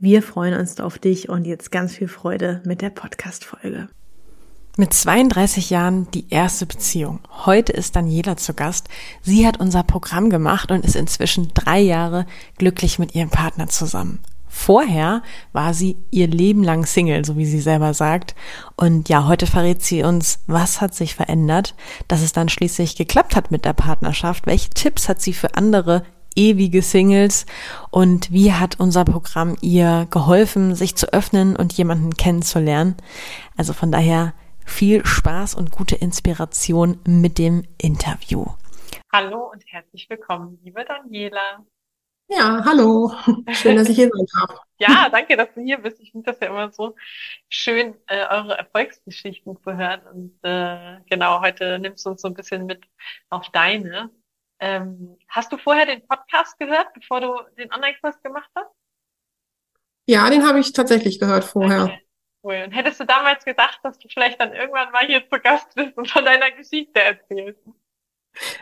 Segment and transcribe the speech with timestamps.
[0.00, 3.88] Wir freuen uns auf dich und jetzt ganz viel Freude mit der Podcast-Folge.
[4.76, 7.18] Mit 32 Jahren die erste Beziehung.
[7.46, 8.88] Heute ist Daniela zu Gast.
[9.22, 12.26] Sie hat unser Programm gemacht und ist inzwischen drei Jahre
[12.58, 14.20] glücklich mit ihrem Partner zusammen.
[14.46, 18.36] Vorher war sie ihr Leben lang Single, so wie sie selber sagt.
[18.76, 21.74] Und ja, heute verrät sie uns, was hat sich verändert,
[22.06, 24.46] dass es dann schließlich geklappt hat mit der Partnerschaft.
[24.46, 26.04] Welche Tipps hat sie für andere
[26.38, 27.46] ewige Singles
[27.90, 32.96] und wie hat unser Programm ihr geholfen, sich zu öffnen und jemanden kennenzulernen.
[33.56, 38.46] Also von daher viel Spaß und gute Inspiration mit dem Interview.
[39.12, 41.64] Hallo und herzlich willkommen, liebe Daniela.
[42.30, 43.10] Ja, hallo.
[43.52, 44.60] Schön, dass ich hier sein darf.
[44.78, 45.98] ja, danke, dass du hier bist.
[45.98, 46.94] Ich finde das ja immer so
[47.48, 50.02] schön, äh, eure Erfolgsgeschichten zu hören.
[50.12, 52.84] Und äh, genau, heute nimmst du uns so ein bisschen mit
[53.30, 54.10] auf deine.
[54.60, 58.70] Ähm, hast du vorher den Podcast gehört, bevor du den Online-Kurs gemacht hast?
[60.06, 61.84] Ja, den habe ich tatsächlich gehört vorher.
[61.84, 62.02] Okay.
[62.42, 62.62] Cool.
[62.64, 65.96] Und hättest du damals gedacht, dass du vielleicht dann irgendwann mal hier zu Gast bist
[65.96, 67.60] und von deiner Geschichte erzählst?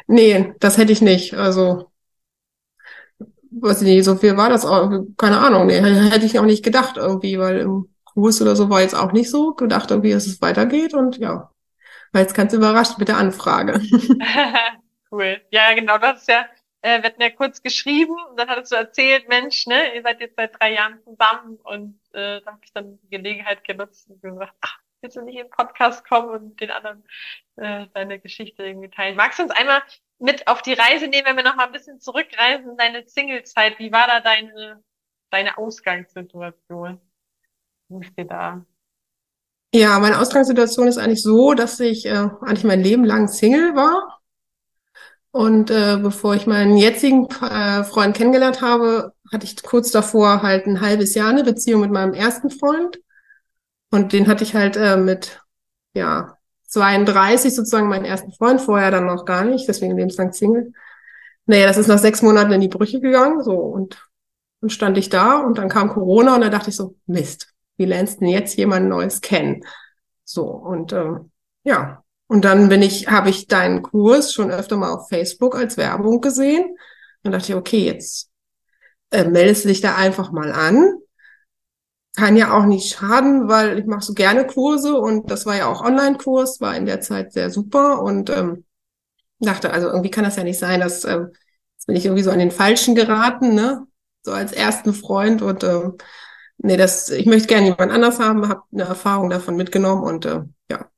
[0.07, 1.35] Nee, das hätte ich nicht.
[1.35, 1.91] Also,
[3.51, 6.65] weiß ich nicht, so viel war das auch, keine Ahnung, nee, hätte ich auch nicht
[6.65, 10.27] gedacht irgendwie, weil im Kurs oder so war jetzt auch nicht so gedacht irgendwie, dass
[10.27, 11.51] es weitergeht und ja,
[12.13, 13.81] war jetzt ganz überrascht mit der Anfrage.
[15.11, 15.41] Cool.
[15.51, 16.47] Ja, genau, das ist ja,
[16.83, 20.21] äh, wir hatten ja kurz geschrieben und dann hattest du erzählt, Mensch, ne, ihr seid
[20.21, 24.21] jetzt seit drei Jahren zusammen und äh, da habe ich dann die Gelegenheit genutzt und
[24.21, 27.05] gesagt, ach, willst du nicht in den Podcast kommen und den anderen
[27.57, 29.17] äh, deine Geschichte irgendwie teilen?
[29.17, 29.83] Magst du uns einmal
[30.19, 33.79] mit auf die Reise nehmen, wenn wir noch mal ein bisschen zurückreisen in deine Single-Zeit?
[33.79, 34.83] Wie war da deine,
[35.31, 37.01] deine Ausgangssituation?
[37.89, 38.65] Wie ist dir da?
[39.75, 44.16] Ja, meine Ausgangssituation ist eigentlich so, dass ich äh, eigentlich mein Leben lang Single war
[45.37, 50.67] und äh, bevor ich meinen jetzigen äh, Freund kennengelernt habe, hatte ich kurz davor halt
[50.67, 52.99] ein halbes Jahr eine Beziehung mit meinem ersten Freund.
[53.91, 55.43] Und den hatte ich halt äh, mit,
[55.93, 56.39] ja,
[56.69, 60.73] 32 sozusagen meinen ersten Freund, vorher dann noch gar nicht, deswegen lebenslang Single.
[61.45, 64.09] Naja, das ist nach sechs Monaten in die Brüche gegangen, so, und
[64.63, 67.85] dann stand ich da und dann kam Corona und da dachte ich so, Mist, wie
[67.85, 69.63] lernst du denn jetzt jemand Neues kennen?
[70.25, 71.17] So, und äh,
[71.65, 75.77] ja, und dann bin ich, habe ich deinen Kurs schon öfter mal auf Facebook als
[75.77, 76.77] Werbung gesehen.
[77.23, 78.31] Dann dachte okay, jetzt
[79.11, 80.99] äh, meldest du dich da einfach mal an.
[82.17, 85.67] Kann ja auch nicht schaden, weil ich mache so gerne Kurse und das war ja
[85.67, 88.65] auch Online-Kurs, war in der Zeit sehr super und ähm,
[89.39, 91.31] dachte, also irgendwie kann das ja nicht sein, dass ähm,
[91.75, 93.87] jetzt bin ich irgendwie so an den Falschen geraten, ne?
[94.23, 95.99] So als ersten Freund und ähm,
[96.59, 100.43] nee, das, ich möchte gerne jemand anders haben, habe eine Erfahrung davon mitgenommen und äh,
[100.71, 100.91] ja,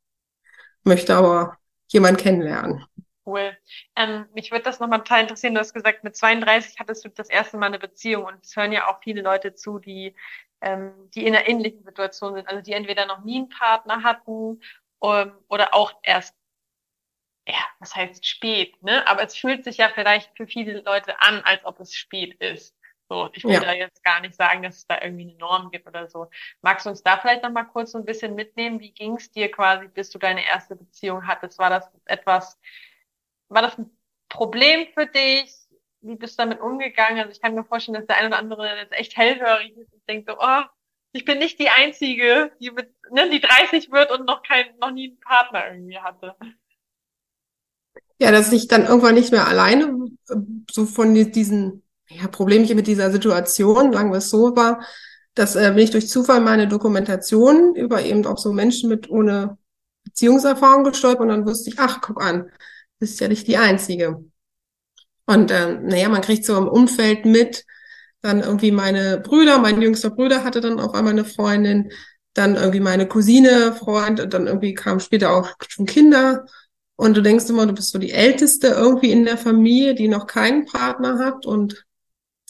[0.84, 1.58] möchte aber
[1.88, 2.84] jemanden kennenlernen.
[3.28, 3.56] Cool.
[3.94, 5.54] Ähm, mich würde das nochmal total interessieren.
[5.54, 8.72] Du hast gesagt, mit 32 hattest du das erste Mal eine Beziehung und es hören
[8.72, 10.14] ja auch viele Leute zu, die,
[10.62, 12.48] ähm, die in einer ähnlichen Situation sind.
[12.48, 14.62] Also die entweder noch nie einen Partner hatten
[15.02, 16.34] ähm, oder auch erst,
[17.46, 19.06] ja, was heißt spät, ne?
[19.06, 22.77] Aber es fühlt sich ja vielleicht für viele Leute an, als ob es spät ist.
[23.08, 23.60] So, ich will ja.
[23.60, 26.28] da jetzt gar nicht sagen, dass es da irgendwie eine Norm gibt oder so.
[26.60, 28.80] Magst du uns da vielleicht noch mal kurz so ein bisschen mitnehmen?
[28.80, 31.58] Wie ging es dir quasi, bis du deine erste Beziehung hattest?
[31.58, 32.58] War das etwas,
[33.48, 33.90] war das ein
[34.28, 35.54] Problem für dich?
[36.02, 37.18] Wie bist du damit umgegangen?
[37.18, 40.06] Also ich kann mir vorstellen, dass der eine oder andere jetzt echt hellhörig ist und
[40.06, 40.62] denkt so, oh,
[41.12, 44.90] ich bin nicht die Einzige, die mit, ne, die 30 wird und noch kein, noch
[44.90, 46.36] nie einen Partner irgendwie hatte.
[48.20, 50.10] Ja, dass ich dann irgendwann nicht mehr alleine
[50.70, 54.84] so von diesen ja, Problemchen mit dieser Situation, sagen wir es so, war,
[55.34, 59.58] dass äh, bin ich durch Zufall meine Dokumentation über eben auch so Menschen mit ohne
[60.04, 62.50] Beziehungserfahrung gestolpert und dann wusste ich, ach, guck an,
[62.98, 64.24] bist ja nicht die Einzige.
[65.26, 67.64] Und ähm, naja, man kriegt so im Umfeld mit,
[68.22, 71.92] dann irgendwie meine Brüder, mein jüngster Bruder hatte dann auf einmal eine Freundin,
[72.34, 76.46] dann irgendwie meine Cousine, Freund, und dann irgendwie kamen später auch schon Kinder.
[76.96, 80.26] Und du denkst immer, du bist so die Älteste irgendwie in der Familie, die noch
[80.26, 81.46] keinen Partner hat.
[81.46, 81.84] Und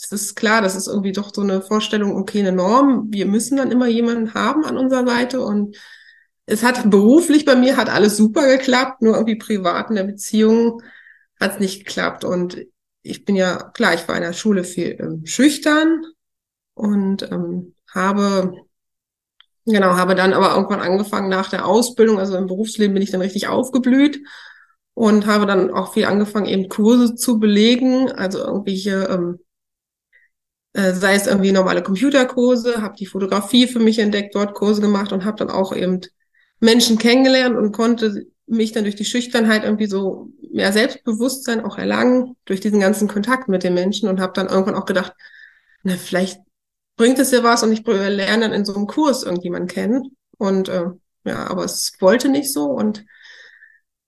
[0.01, 3.09] es ist klar, das ist irgendwie doch so eine Vorstellung, okay, eine Norm.
[3.11, 5.41] Wir müssen dann immer jemanden haben an unserer Seite.
[5.41, 5.77] Und
[6.47, 10.83] es hat beruflich bei mir hat alles super geklappt, nur irgendwie privat in der Beziehung
[11.41, 12.25] hat es nicht geklappt.
[12.25, 12.59] Und
[13.03, 16.05] ich bin ja, klar, ich war in der Schule viel ähm, schüchtern
[16.75, 18.53] und ähm, habe,
[19.67, 23.21] genau, habe dann aber irgendwann angefangen nach der Ausbildung, also im Berufsleben bin ich dann
[23.21, 24.21] richtig aufgeblüht
[24.95, 29.41] und habe dann auch viel angefangen, eben Kurse zu belegen, also irgendwelche, ähm,
[30.79, 35.13] äh, sei es irgendwie normale Computerkurse, habe die Fotografie für mich entdeckt, dort Kurse gemacht
[35.13, 36.01] und habe dann auch eben
[36.61, 42.37] Menschen kennengelernt und konnte mich dann durch die Schüchternheit irgendwie so mehr Selbstbewusstsein auch erlangen,
[42.45, 45.15] durch diesen ganzen Kontakt mit den Menschen und habe dann irgendwann auch gedacht,
[45.83, 46.41] na, vielleicht
[46.97, 50.17] bringt es ja was und ich lerne dann in so einem Kurs irgendjemanden kennen.
[50.39, 50.85] Und äh,
[51.25, 52.67] ja, aber es wollte nicht so.
[52.67, 53.05] Und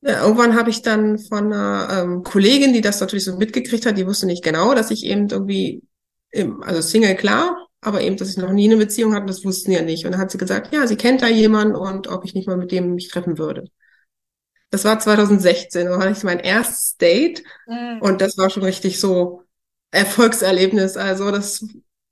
[0.03, 3.99] äh, irgendwann habe ich dann von einer ähm, Kollegin, die das natürlich so mitgekriegt hat,
[3.99, 5.83] die wusste nicht genau, dass ich eben irgendwie,
[6.33, 9.83] also Single klar, aber eben, dass ich noch nie eine Beziehung hatte, das wussten ja
[9.83, 10.05] nicht.
[10.05, 12.57] Und dann hat sie gesagt, ja, sie kennt da jemanden und ob ich nicht mal
[12.57, 13.71] mit dem mich treffen würde.
[14.71, 18.01] Das war 2016, da hatte ich mein erstes Date mhm.
[18.01, 19.43] und das war schon richtig so
[19.91, 20.97] Erfolgserlebnis.
[20.97, 21.67] Also das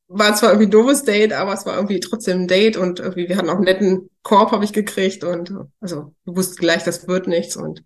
[0.09, 3.29] war zwar irgendwie ein doofes Date, aber es war irgendwie trotzdem ein Date und irgendwie,
[3.29, 7.07] wir hatten auch einen netten Korb, habe ich gekriegt und also wir wussten gleich, das
[7.07, 7.85] wird nichts und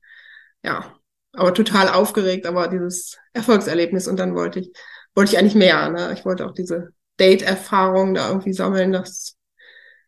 [0.63, 0.95] ja,
[1.33, 4.73] aber total aufgeregt, aber dieses Erfolgserlebnis und dann wollte ich,
[5.15, 6.13] wollte ich eigentlich mehr, ne?
[6.13, 9.39] Ich wollte auch diese Date-Erfahrung da irgendwie sammeln, das,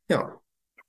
[0.09, 0.41] ja.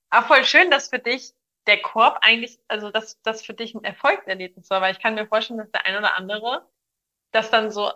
[0.09, 1.33] Aber voll schön, dass für dich
[1.67, 5.27] der Korb eigentlich, also dass das für dich ein Erfolgserlebnis war, weil ich kann mir
[5.27, 6.67] vorstellen, dass der ein oder andere,
[7.31, 7.91] dass dann so,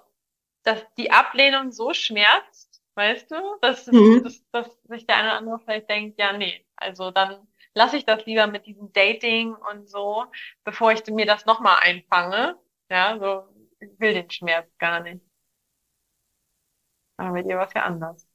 [0.63, 4.23] dass die Ablehnung so schmerzt, weißt du, dass, mhm.
[4.23, 8.05] dass, dass sich der eine oder andere vielleicht denkt, ja, nee, also dann lasse ich
[8.05, 10.25] das lieber mit diesem Dating und so,
[10.63, 12.57] bevor ich mir das nochmal einfange.
[12.89, 13.43] Ja, so,
[13.79, 15.23] ich will den Schmerz gar nicht.
[17.19, 18.25] Aber mit dir war es ja anders.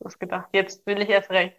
[0.00, 1.54] Du hast gedacht, jetzt will ich erst recht.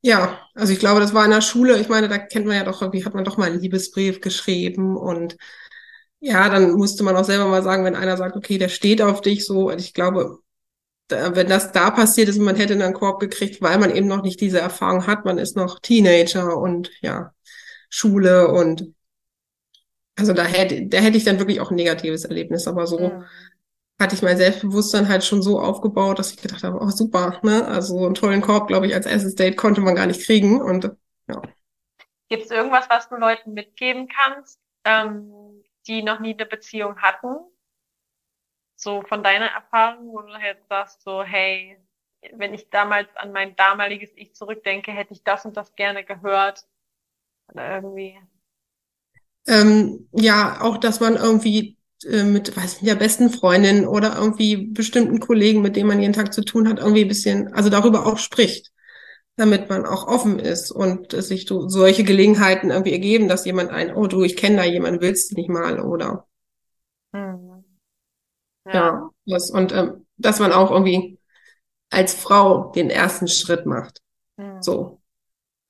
[0.00, 1.78] Ja, also ich glaube, das war in der Schule.
[1.78, 4.96] Ich meine, da kennt man ja doch, wie hat man doch mal einen Liebesbrief geschrieben
[4.96, 5.36] und
[6.20, 9.20] ja, dann musste man auch selber mal sagen, wenn einer sagt, okay, der steht auf
[9.20, 9.70] dich so.
[9.70, 10.38] Und ich glaube,
[11.08, 14.22] da, wenn das da passiert ist man hätte einen Korb gekriegt, weil man eben noch
[14.22, 17.34] nicht diese Erfahrung hat, man ist noch Teenager und ja,
[17.90, 18.94] Schule und
[20.16, 23.24] also da hätte, da hätte ich dann wirklich auch ein negatives Erlebnis, aber so mhm
[24.04, 27.66] hatte ich mein Selbstbewusstsein halt schon so aufgebaut, dass ich gedacht habe, oh super, ne?
[27.66, 30.60] Also einen tollen Korb, glaube ich, als erstes Date konnte man gar nicht kriegen.
[30.60, 30.90] Und
[31.26, 31.42] ja.
[32.28, 37.34] Gibt es irgendwas, was du Leuten mitgeben kannst, ähm, die noch nie eine Beziehung hatten?
[38.76, 41.78] So von deiner Erfahrung, wo du jetzt sagst, so, hey,
[42.34, 46.66] wenn ich damals an mein damaliges Ich zurückdenke, hätte ich das und das gerne gehört.
[47.48, 48.20] Oder irgendwie.
[49.46, 54.56] Ähm, ja, auch, dass man irgendwie äh, mit, weiß nicht, der besten Freundin oder irgendwie
[54.56, 58.06] bestimmten Kollegen, mit denen man jeden Tag zu tun hat, irgendwie ein bisschen, also darüber
[58.06, 58.72] auch spricht,
[59.36, 63.94] damit man auch offen ist und sich so, solche Gelegenheiten irgendwie ergeben, dass jemand ein,
[63.94, 66.26] oh du, ich kenne da jemanden, willst du nicht mal oder
[67.12, 67.64] mhm.
[68.66, 68.72] ja.
[68.74, 71.18] ja, das und ähm, dass man auch irgendwie
[71.90, 74.00] als Frau den ersten Schritt macht.
[74.36, 74.62] Mhm.
[74.62, 75.00] So.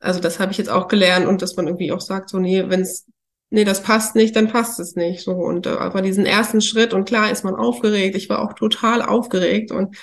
[0.01, 2.69] Also das habe ich jetzt auch gelernt und dass man irgendwie auch sagt, so, nee,
[2.69, 3.07] wenn es
[3.55, 5.23] nee, das passt nicht, dann passt es nicht.
[5.23, 8.17] So und äh, aber diesen ersten Schritt und klar ist man aufgeregt.
[8.17, 9.97] Ich war auch total aufgeregt und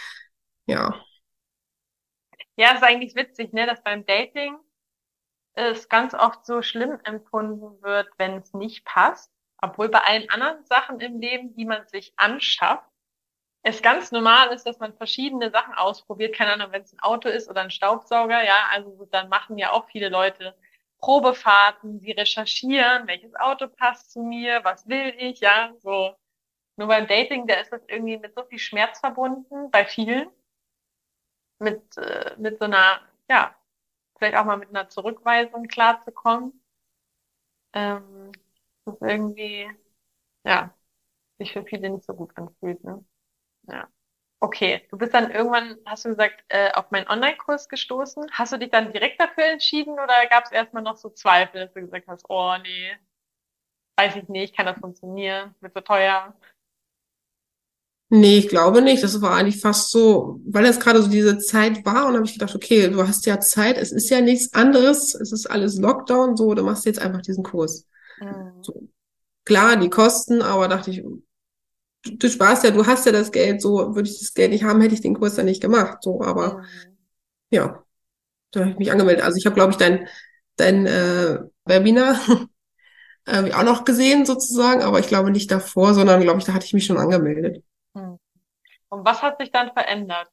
[0.65, 0.95] ja.
[2.55, 4.55] Ja, ist eigentlich witzig, ne, dass beim Dating
[5.53, 9.31] es ganz oft so schlimm empfunden wird, wenn es nicht passt,
[9.61, 12.87] obwohl bei allen anderen Sachen im Leben, die man sich anschafft,
[13.63, 16.35] es ganz normal ist, dass man verschiedene Sachen ausprobiert.
[16.35, 19.71] Keine Ahnung, wenn es ein Auto ist oder ein Staubsauger, ja, also dann machen ja
[19.71, 20.55] auch viele Leute
[21.01, 26.15] Probefahrten, sie recherchieren, welches Auto passt zu mir, was will ich, ja, so.
[26.77, 30.29] Nur beim Dating, da ist das irgendwie mit so viel Schmerz verbunden, bei vielen.
[31.59, 33.55] Mit, äh, mit so einer, ja,
[34.19, 36.61] vielleicht auch mal mit einer Zurückweisung klarzukommen.
[37.73, 38.31] Ähm,
[38.85, 39.69] das ist irgendwie,
[40.45, 40.75] ja,
[41.39, 43.05] sich für viele nicht so gut anfühlt, ne?
[43.69, 43.89] Ja.
[44.43, 48.25] Okay, du bist dann irgendwann, hast du gesagt, äh, auf meinen Online-Kurs gestoßen.
[48.31, 51.73] Hast du dich dann direkt dafür entschieden oder gab es erstmal noch so Zweifel, dass
[51.73, 52.97] du gesagt hast, oh nee,
[53.97, 56.33] weiß ich nicht, kann das funktionieren, wird so teuer?
[58.09, 59.03] Nee, ich glaube nicht.
[59.03, 62.33] Das war eigentlich fast so, weil das gerade so diese Zeit war und habe ich
[62.33, 66.35] gedacht, okay, du hast ja Zeit, es ist ja nichts anderes, es ist alles Lockdown,
[66.35, 67.87] so, du machst jetzt einfach diesen Kurs.
[68.19, 68.63] Mhm.
[68.63, 68.89] So.
[69.45, 71.03] Klar, die Kosten, aber dachte ich,
[72.03, 74.81] du sparst ja, du hast ja das Geld, so würde ich das Geld nicht haben,
[74.81, 76.63] hätte ich den Kurs dann nicht gemacht, so, aber
[77.49, 77.83] ja.
[78.51, 79.23] da habe ich mich angemeldet.
[79.23, 80.07] Also ich habe, glaube ich, dein,
[80.55, 82.19] dein äh, Webinar
[83.25, 86.65] äh, auch noch gesehen sozusagen, aber ich glaube nicht davor, sondern glaube ich, da hatte
[86.65, 87.63] ich mich schon angemeldet.
[87.95, 88.17] Hm.
[88.89, 90.29] Und was hat sich dann verändert?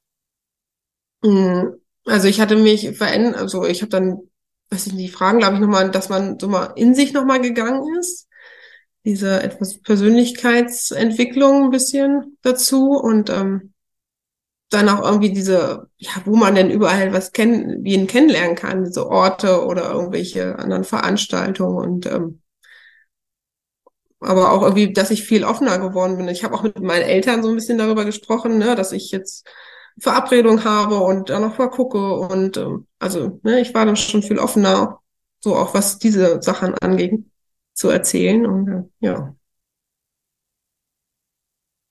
[1.23, 4.19] Hm, also ich hatte mich verändert, also ich habe dann,
[4.71, 7.41] weiß ich nicht, die Fragen, glaube ich, nochmal, dass man so mal in sich nochmal
[7.41, 8.28] gegangen ist.
[9.05, 13.73] Diese etwas Persönlichkeitsentwicklung ein bisschen dazu und ähm,
[14.71, 18.85] dann auch irgendwie diese, ja, wo man denn überall was kennen, wie ihn kennenlernen kann,
[18.85, 22.43] diese Orte oder irgendwelche anderen Veranstaltungen und ähm,
[24.21, 26.29] aber auch irgendwie, dass ich viel offener geworden bin.
[26.29, 29.47] Ich habe auch mit meinen Eltern so ein bisschen darüber gesprochen, ne, dass ich jetzt
[30.01, 34.23] Verabredung habe und da noch mal gucke und ähm, also ne, ich war dann schon
[34.23, 35.01] viel offener,
[35.41, 37.25] so auch was diese Sachen angeht,
[37.79, 39.37] zu erzählen und äh, ja.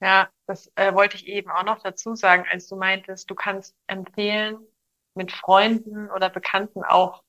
[0.01, 3.73] Ja, das äh, wollte ich eben auch noch dazu sagen, als du meintest, du kannst
[3.87, 4.59] empfehlen,
[5.15, 7.23] mit Freunden oder Bekannten auch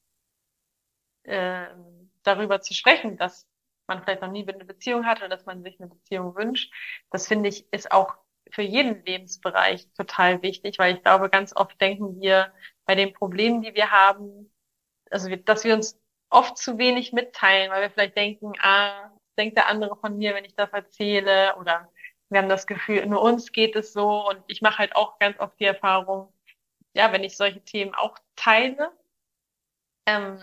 [1.23, 1.67] äh,
[2.25, 3.47] darüber zu sprechen, dass
[3.87, 6.75] man vielleicht noch nie eine Beziehung hatte oder dass man sich eine Beziehung wünscht.
[7.11, 8.17] Das finde ich ist auch
[8.51, 12.53] für jeden Lebensbereich total wichtig, weil ich glaube, ganz oft denken wir
[12.85, 14.53] bei den Problemen, die wir haben,
[15.11, 15.99] also dass wir uns
[16.31, 20.45] oft zu wenig mitteilen, weil wir vielleicht denken, ah, denkt der andere von mir, wenn
[20.45, 21.91] ich das erzähle oder
[22.29, 25.39] wir haben das Gefühl, nur uns geht es so und ich mache halt auch ganz
[25.39, 26.33] oft die Erfahrung,
[26.95, 28.93] ja, wenn ich solche Themen auch teile,
[30.07, 30.39] ähm,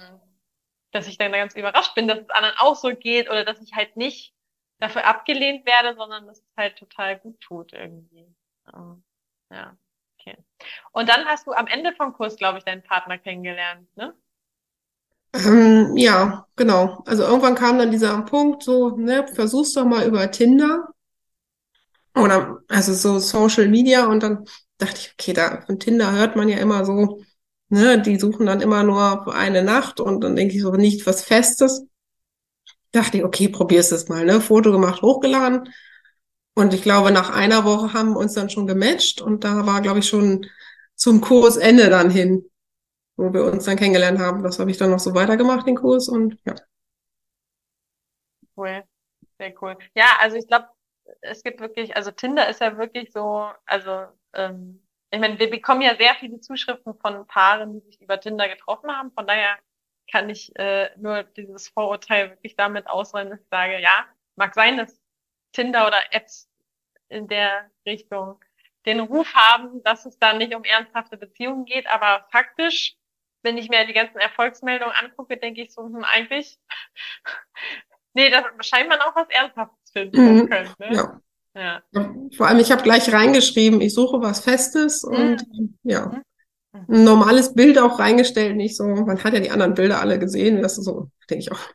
[0.92, 3.74] dass ich dann ganz überrascht bin, dass es anderen auch so geht oder dass ich
[3.75, 4.34] halt nicht
[4.80, 8.34] dafür abgelehnt werde, sondern dass es halt total gut tut irgendwie.
[8.74, 9.04] Ähm,
[9.51, 9.77] ja,
[10.18, 10.38] okay.
[10.92, 14.15] Und dann hast du am Ende vom Kurs, glaube ich, deinen Partner kennengelernt, ne?
[15.36, 17.04] Ähm, ja, genau.
[17.06, 20.88] Also irgendwann kam dann dieser Punkt, so, ne, versuch's doch mal über Tinder.
[22.15, 24.46] Oder also so Social Media und dann
[24.77, 27.22] dachte ich, okay, da von Tinder hört man ja immer so,
[27.70, 31.24] ne, die suchen dann immer nur eine Nacht und dann denke ich so nicht was
[31.24, 31.86] Festes.
[32.92, 34.39] Dachte ich, okay, probier's es mal, ne?
[34.39, 35.68] Foto gemacht, hochgeladen.
[36.54, 39.82] Und ich glaube, nach einer Woche haben wir uns dann schon gematcht und da war,
[39.82, 40.46] glaube ich, schon
[40.96, 42.46] zum Kursende dann hin,
[43.17, 44.43] wo wir uns dann kennengelernt haben.
[44.43, 46.55] Das habe ich dann noch so weitergemacht, den Kurs und ja.
[48.57, 48.84] Cool,
[49.38, 49.77] sehr cool.
[49.95, 50.67] Ja, also ich glaube,
[51.22, 54.81] es gibt wirklich, also Tinder ist ja wirklich so, also ähm,
[55.12, 58.91] ich meine, wir bekommen ja sehr viele Zuschriften von Paaren, die sich über Tinder getroffen
[58.91, 59.12] haben.
[59.12, 59.57] Von daher
[60.12, 64.05] kann ich äh, nur dieses Vorurteil wirklich damit ausräumen, dass ich sage, ja,
[64.36, 65.00] mag sein, dass
[65.53, 66.50] Tinder oder Apps
[67.07, 68.43] in der Richtung
[68.86, 72.95] den Ruf haben, dass es da nicht um ernsthafte Beziehungen geht, aber faktisch,
[73.46, 76.60] wenn ich mir die ganzen Erfolgsmeldungen angucke, denke ich so, hm, eigentlich,
[78.14, 80.50] nee, da scheint man auch was Ernsthaftes finden mhm.
[80.50, 80.74] können.
[80.80, 80.94] Ne?
[80.94, 81.22] Ja.
[81.58, 81.82] Ja.
[82.36, 85.80] Vor allem, ich habe gleich reingeschrieben, ich suche was Festes und mhm.
[85.84, 86.22] ja,
[86.74, 86.86] mhm.
[86.90, 90.62] ein normales Bild auch reingestellt, nicht so, man hat ja die anderen Bilder alle gesehen,
[90.62, 91.70] das ist so, denke ich auch.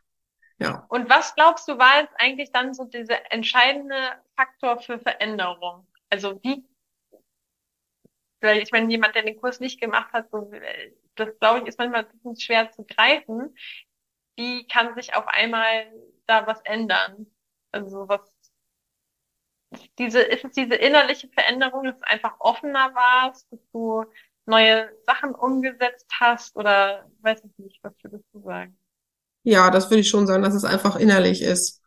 [0.58, 0.84] Ja.
[0.90, 3.96] Und was glaubst du, war jetzt eigentlich dann so dieser entscheidende
[4.36, 5.86] Faktor für Veränderung?
[6.10, 6.62] Also wie,
[8.42, 10.50] weil ich meine, jemand, der den Kurs nicht gemacht hat, so,
[11.16, 12.06] das glaube ich, ist manchmal
[12.38, 13.54] schwer zu greifen.
[14.36, 15.92] Wie kann sich auf einmal
[16.26, 17.26] da was ändern?
[17.72, 18.20] Also was
[19.98, 24.04] diese, ist es diese innerliche Veränderung, dass du einfach offener warst, dass du
[24.46, 28.76] neue Sachen umgesetzt hast oder weiß ich nicht, was würdest du sagen?
[29.42, 31.80] Ja, das würde ich schon sagen, dass es einfach innerlich ist.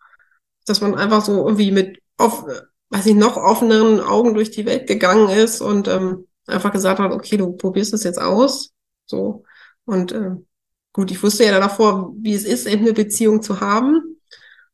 [0.66, 2.46] Dass man einfach so irgendwie mit, off,
[2.90, 7.12] weiß ich, noch offeneren Augen durch die Welt gegangen ist und ähm, einfach gesagt hat,
[7.12, 8.73] okay, du probierst es jetzt aus.
[9.06, 9.44] So.
[9.86, 10.48] Und ähm,
[10.92, 14.20] gut, ich wusste ja davor, wie es ist, eben eine Beziehung zu haben.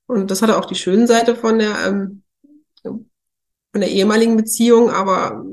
[0.05, 2.24] Und das hatte auch die schöne Seite von der ähm,
[3.71, 5.45] von der ehemaligen Beziehung, aber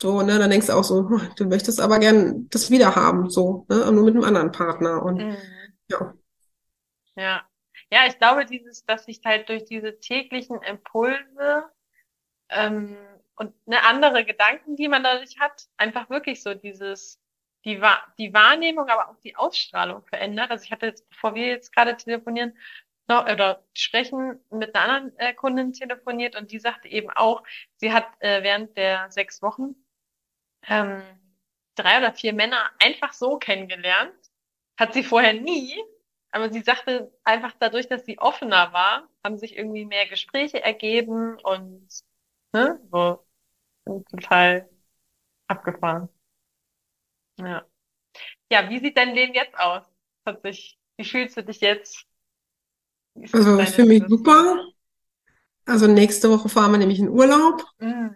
[0.00, 3.30] so, ne, dann denkst du auch so, hm, du möchtest aber gern das wieder haben,
[3.30, 5.36] so, ne, nur mit einem anderen Partner und mhm.
[5.88, 6.14] ja.
[7.14, 7.48] Ja.
[7.90, 11.64] Ja, ich glaube, dieses, dass sich halt durch diese täglichen Impulse
[12.48, 12.96] ähm,
[13.36, 17.20] und eine andere Gedanken, die man dadurch hat, einfach wirklich so dieses,
[17.64, 17.80] die,
[18.18, 20.50] die Wahrnehmung, aber auch die Ausstrahlung verändert.
[20.50, 22.56] Also ich hatte jetzt, bevor wir jetzt gerade telefonieren,
[23.08, 27.42] noch, oder sprechen mit einer anderen äh, Kundin telefoniert und die sagte eben auch,
[27.76, 29.74] sie hat äh, während der sechs Wochen
[30.68, 31.02] ähm,
[31.74, 34.14] drei oder vier Männer einfach so kennengelernt.
[34.78, 35.76] Hat sie vorher nie,
[36.30, 41.38] aber sie sagte einfach dadurch, dass sie offener war, haben sich irgendwie mehr Gespräche ergeben
[41.40, 41.88] und
[42.52, 43.24] ne, so
[44.10, 44.68] total
[45.46, 46.08] abgefahren.
[47.38, 47.64] Ja.
[48.50, 49.82] Ja, wie sieht dein Leben jetzt aus?
[50.26, 52.04] Hat sich, wie fühlst du dich jetzt?
[53.32, 54.64] Also ich fühle mich super.
[55.64, 57.64] Also nächste Woche fahren wir nämlich in Urlaub.
[57.78, 58.08] Mm.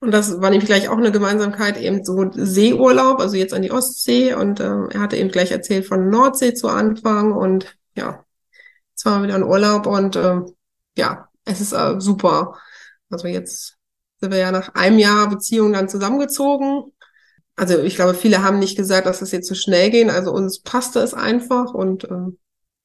[0.00, 3.72] Und das war nämlich gleich auch eine Gemeinsamkeit, eben so Seeurlaub, also jetzt an die
[3.72, 4.34] Ostsee.
[4.34, 7.32] Und äh, er hatte eben gleich erzählt von Nordsee zu Anfang.
[7.32, 8.24] Und ja,
[8.90, 10.40] jetzt waren wir wieder in Urlaub und äh,
[10.96, 12.58] ja, es ist äh, super.
[13.10, 13.76] Also jetzt
[14.20, 16.92] sind wir ja nach einem Jahr Beziehung dann zusammengezogen.
[17.58, 20.10] Also ich glaube, viele haben nicht gesagt, dass es jetzt so schnell gehen.
[20.10, 22.32] Also uns passte es einfach und äh,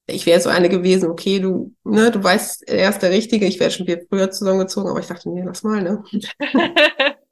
[0.08, 3.60] ich wäre so eine gewesen, okay, du, ne, du weißt, er ist der Richtige, ich
[3.60, 6.04] wäre schon viel früher zusammengezogen, aber ich dachte, nee, lass mal, ne?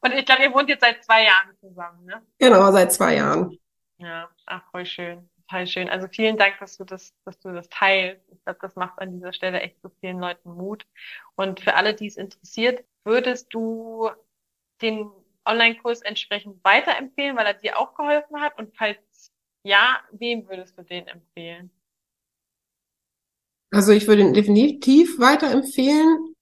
[0.00, 2.22] Und ich glaube, ihr wohnt jetzt seit zwei Jahren zusammen, ne?
[2.38, 3.58] Genau, seit zwei Jahren.
[3.96, 5.28] Ja, ach, voll schön.
[5.48, 5.88] Total schön.
[5.88, 8.22] Also vielen Dank, dass du das, dass du das teilst.
[8.30, 10.86] Ich glaube, das macht an dieser Stelle echt so vielen Leuten Mut.
[11.36, 14.10] Und für alle, die es interessiert, würdest du
[14.82, 15.10] den
[15.48, 18.58] Online-Kurs entsprechend weiterempfehlen, weil er dir auch geholfen hat?
[18.58, 19.32] Und falls
[19.64, 21.70] ja, wem würdest du den empfehlen?
[23.70, 26.34] Also ich würde ihn definitiv weiterempfehlen.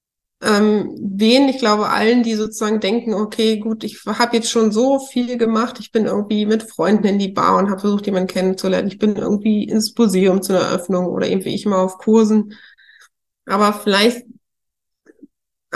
[0.43, 4.99] Ähm, wen, ich glaube allen, die sozusagen denken, okay, gut, ich habe jetzt schon so
[4.99, 8.89] viel gemacht, ich bin irgendwie mit Freunden in die Bar und habe versucht, jemanden kennenzulernen,
[8.89, 12.55] ich bin irgendwie ins Museum zu einer Eröffnung oder irgendwie ich mal auf Kursen.
[13.47, 14.27] Aber vielleicht,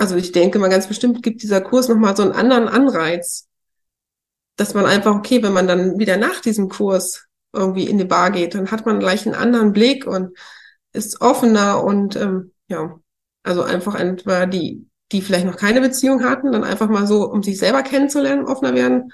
[0.01, 3.49] also ich denke mal ganz bestimmt gibt dieser Kurs nochmal so einen anderen Anreiz,
[4.57, 8.31] dass man einfach, okay, wenn man dann wieder nach diesem Kurs irgendwie in die Bar
[8.31, 10.39] geht, dann hat man gleich einen anderen Blick und
[10.95, 12.99] ist offener und ähm, ja,
[13.43, 17.43] also einfach entweder die, die vielleicht noch keine Beziehung hatten, dann einfach mal so, um
[17.43, 19.13] sich selber kennenzulernen, offener werden,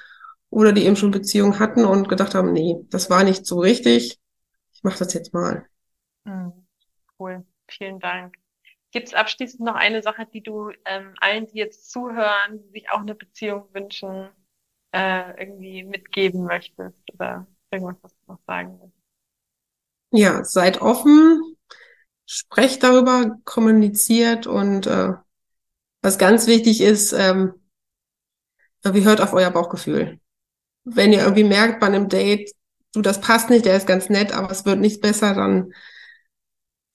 [0.51, 4.21] oder die eben schon Beziehungen hatten und gedacht haben, nee, das war nicht so richtig,
[4.73, 5.67] ich mache das jetzt mal.
[6.23, 6.53] Mhm.
[7.19, 8.37] Cool, vielen Dank.
[8.97, 12.91] Gibt es abschließend noch eine Sache, die du ähm, allen, die jetzt zuhören, die sich
[12.91, 14.31] auch eine Beziehung wünschen,
[14.93, 18.97] äh, irgendwie mitgeben möchtest oder irgendwas, was du noch sagen willst?
[20.13, 21.59] Ja, seid offen,
[22.25, 25.13] sprecht darüber, kommuniziert und äh,
[26.01, 27.53] was ganz wichtig ist, ähm,
[28.83, 30.21] wie hört auf euer Bauchgefühl.
[30.85, 32.51] Wenn ihr irgendwie merkt bei einem Date,
[32.95, 35.75] du, das passt nicht, der ist ganz nett, aber es wird nicht besser, dann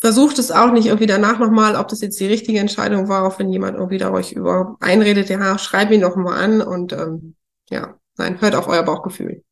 [0.01, 3.39] versucht es auch nicht irgendwie danach nochmal, ob das jetzt die richtige Entscheidung war, auch
[3.39, 7.35] wenn jemand irgendwie da euch über einredet, ja, schreib ihn noch mal an und ähm,
[7.69, 9.43] ja, nein, hört auf euer Bauchgefühl.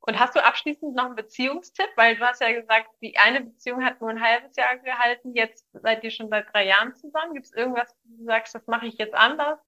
[0.00, 1.88] Und hast du abschließend noch einen Beziehungstipp?
[1.96, 5.66] Weil du hast ja gesagt, die eine Beziehung hat nur ein halbes Jahr gehalten, jetzt
[5.72, 7.34] seid ihr schon seit drei Jahren zusammen.
[7.34, 9.58] Gibt es irgendwas, wo du sagst, das mache ich jetzt anders?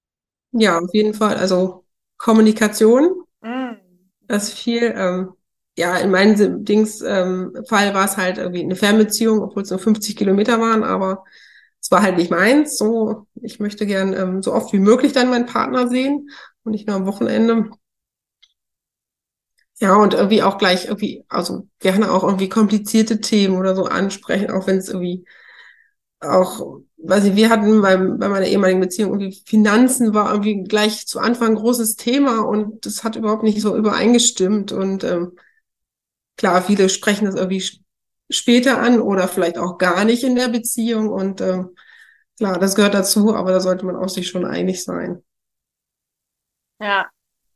[0.52, 1.36] Ja, auf jeden Fall.
[1.36, 1.84] Also
[2.16, 3.24] Kommunikation.
[3.40, 3.74] Mm.
[4.28, 4.94] Das ist viel.
[4.96, 5.34] Ähm,
[5.78, 9.78] ja, in meinem Dings ähm, Fall war es halt irgendwie eine Fernbeziehung, obwohl es nur
[9.78, 11.24] 50 Kilometer waren, aber
[11.80, 12.76] es war halt nicht meins.
[12.78, 16.30] So, ich möchte gern ähm, so oft wie möglich dann meinen Partner sehen
[16.64, 17.70] und nicht nur am Wochenende.
[19.80, 24.50] Ja, und irgendwie auch gleich irgendwie, also gerne auch irgendwie komplizierte Themen oder so ansprechen,
[24.50, 25.24] auch wenn es irgendwie
[26.20, 31.06] auch, weiß ich, wir hatten beim, bei meiner ehemaligen Beziehung irgendwie Finanzen war irgendwie gleich
[31.06, 35.32] zu Anfang ein großes Thema und das hat überhaupt nicht so übereingestimmt und ähm,
[36.38, 37.62] klar, viele sprechen das irgendwie
[38.30, 41.76] später an oder vielleicht auch gar nicht in der Beziehung und ähm,
[42.38, 45.22] klar, das gehört dazu, aber da sollte man auch sich schon einig sein.
[46.80, 47.10] Ja,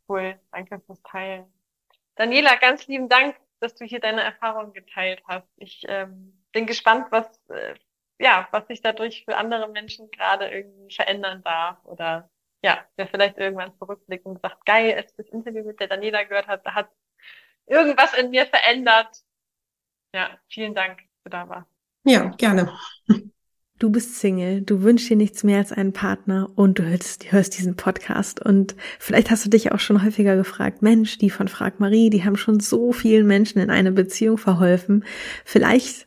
[0.09, 0.39] cool.
[0.51, 1.47] Danke fürs Teilen.
[2.17, 5.49] Daniela, ganz lieben Dank, dass du hier deine Erfahrungen geteilt hast.
[5.57, 7.75] Ich ähm, bin gespannt, was, äh,
[8.19, 12.29] ja, was sich dadurch für andere Menschen gerade irgendwie verändern darf oder
[12.65, 16.23] ja, wer vielleicht irgendwann zurückblickt und sagt, geil, als ich das Interview mit der Daniela
[16.25, 16.89] gehört hat, da hat
[17.67, 19.23] irgendwas in mir verändert.
[20.15, 21.69] Ja, vielen Dank, dass du da warst.
[22.05, 22.73] Ja, gerne.
[23.79, 27.59] Du bist Single, du wünschst dir nichts mehr als einen Partner und du hörst, hörst,
[27.59, 31.81] diesen Podcast und vielleicht hast du dich auch schon häufiger gefragt, Mensch, die von Frag
[31.81, 35.05] Marie, die haben schon so vielen Menschen in eine Beziehung verholfen.
[35.45, 36.07] Vielleicht